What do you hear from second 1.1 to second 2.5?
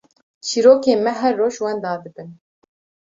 her roj wenda dibin.